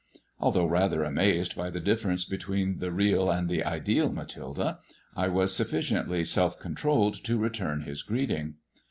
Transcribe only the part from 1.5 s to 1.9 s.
■yj the